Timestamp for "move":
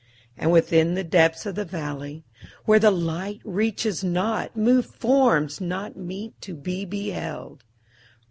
4.57-4.87